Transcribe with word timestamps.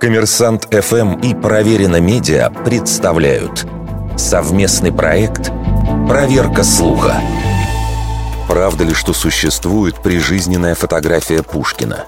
Коммерсант 0.00 0.68
ФМ 0.70 1.20
и 1.20 1.34
Проверено 1.34 2.00
Медиа 2.00 2.50
представляют 2.50 3.66
совместный 4.16 4.92
проект 4.92 5.50
«Проверка 6.06 6.62
слуха». 6.62 7.20
Правда 8.46 8.84
ли, 8.84 8.94
что 8.94 9.12
существует 9.12 10.00
прижизненная 10.02 10.74
фотография 10.74 11.42
Пушкина? 11.42 12.04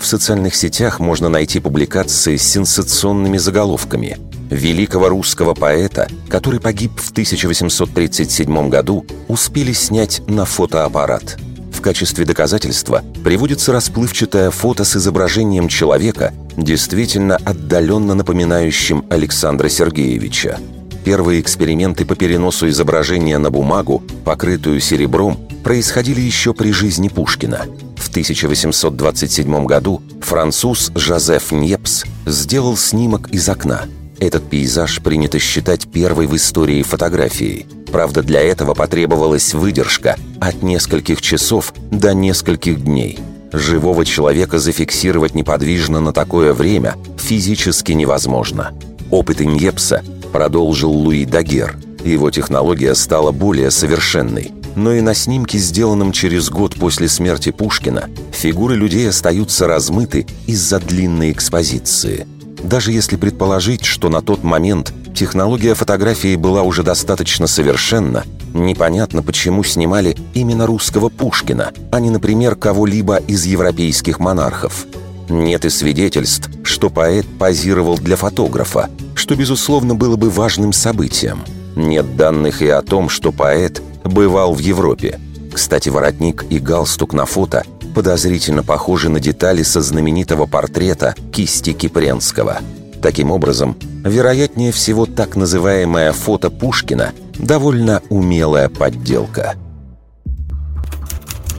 В 0.00 0.06
социальных 0.06 0.54
сетях 0.54 1.00
можно 1.00 1.28
найти 1.28 1.60
публикации 1.60 2.36
с 2.36 2.50
сенсационными 2.50 3.36
заголовками 3.36 4.16
великого 4.48 5.08
русского 5.08 5.54
поэта, 5.54 6.08
который 6.28 6.60
погиб 6.60 6.98
в 6.98 7.10
1837 7.10 8.68
году, 8.68 9.04
успели 9.28 9.72
снять 9.72 10.22
на 10.28 10.44
фотоаппарат– 10.44 11.36
в 11.82 11.84
качестве 11.84 12.24
доказательства 12.24 13.02
приводится 13.24 13.72
расплывчатое 13.72 14.52
фото 14.52 14.84
с 14.84 14.94
изображением 14.94 15.66
человека, 15.66 16.32
действительно 16.56 17.34
отдаленно 17.34 18.14
напоминающим 18.14 19.04
Александра 19.10 19.68
Сергеевича. 19.68 20.60
Первые 21.04 21.40
эксперименты 21.40 22.04
по 22.04 22.14
переносу 22.14 22.68
изображения 22.68 23.36
на 23.38 23.50
бумагу, 23.50 24.00
покрытую 24.24 24.78
серебром, 24.78 25.36
происходили 25.64 26.20
еще 26.20 26.54
при 26.54 26.70
жизни 26.70 27.08
Пушкина. 27.08 27.66
В 27.96 28.10
1827 28.10 29.66
году 29.66 30.04
француз 30.20 30.92
Жозеф 30.94 31.50
Ньепс 31.50 32.04
сделал 32.26 32.76
снимок 32.76 33.28
из 33.30 33.48
окна. 33.48 33.86
Этот 34.20 34.48
пейзаж 34.48 35.02
принято 35.02 35.40
считать 35.40 35.90
первой 35.90 36.28
в 36.28 36.36
истории 36.36 36.84
фотографией– 36.84 37.66
Правда, 37.92 38.22
для 38.22 38.40
этого 38.40 38.72
потребовалась 38.72 39.52
выдержка 39.52 40.16
от 40.40 40.62
нескольких 40.62 41.20
часов 41.20 41.74
до 41.90 42.14
нескольких 42.14 42.82
дней. 42.82 43.18
Живого 43.52 44.06
человека 44.06 44.58
зафиксировать 44.58 45.34
неподвижно 45.34 46.00
на 46.00 46.14
такое 46.14 46.54
время 46.54 46.96
физически 47.18 47.92
невозможно. 47.92 48.72
Опыт 49.10 49.42
Иньепса 49.42 50.02
продолжил 50.32 50.90
Луи 50.90 51.26
Дагер. 51.26 51.76
Его 52.02 52.30
технология 52.30 52.94
стала 52.94 53.30
более 53.30 53.70
совершенной. 53.70 54.52
Но 54.74 54.94
и 54.94 55.02
на 55.02 55.12
снимке, 55.12 55.58
сделанном 55.58 56.12
через 56.12 56.48
год 56.48 56.74
после 56.76 57.10
смерти 57.10 57.50
Пушкина, 57.50 58.08
фигуры 58.32 58.74
людей 58.74 59.06
остаются 59.06 59.66
размыты 59.66 60.26
из-за 60.46 60.80
длинной 60.80 61.30
экспозиции. 61.30 62.26
Даже 62.62 62.90
если 62.90 63.16
предположить, 63.16 63.84
что 63.84 64.08
на 64.08 64.22
тот 64.22 64.44
момент 64.44 64.94
Технология 65.22 65.74
фотографии 65.74 66.34
была 66.34 66.62
уже 66.62 66.82
достаточно 66.82 67.46
совершенна. 67.46 68.24
Непонятно, 68.52 69.22
почему 69.22 69.62
снимали 69.62 70.16
именно 70.34 70.66
русского 70.66 71.10
Пушкина, 71.10 71.70
а 71.92 72.00
не, 72.00 72.10
например, 72.10 72.56
кого-либо 72.56 73.18
из 73.18 73.44
европейских 73.44 74.18
монархов. 74.18 74.84
Нет 75.28 75.64
и 75.64 75.70
свидетельств, 75.70 76.50
что 76.64 76.90
поэт 76.90 77.24
позировал 77.38 77.98
для 77.98 78.16
фотографа, 78.16 78.90
что, 79.14 79.36
безусловно, 79.36 79.94
было 79.94 80.16
бы 80.16 80.28
важным 80.28 80.72
событием. 80.72 81.44
Нет 81.76 82.16
данных 82.16 82.60
и 82.60 82.66
о 82.66 82.82
том, 82.82 83.08
что 83.08 83.30
поэт 83.30 83.80
бывал 84.02 84.54
в 84.54 84.58
Европе. 84.58 85.20
Кстати, 85.52 85.88
воротник 85.88 86.44
и 86.50 86.58
галстук 86.58 87.12
на 87.12 87.26
фото 87.26 87.62
подозрительно 87.94 88.64
похожи 88.64 89.08
на 89.08 89.20
детали 89.20 89.62
со 89.62 89.82
знаменитого 89.82 90.46
портрета 90.46 91.14
кисти 91.30 91.74
Кипренского– 91.74 92.58
Таким 93.02 93.32
образом, 93.32 93.76
вероятнее 94.04 94.70
всего 94.70 95.06
так 95.06 95.34
называемое 95.34 96.12
фото 96.12 96.50
Пушкина– 96.50 97.12
довольно 97.34 98.00
умелая 98.08 98.68
подделка. 98.68 99.56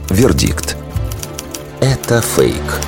Вердикт. 0.09 0.77
Это 1.81 2.21
фейк. 2.21 2.82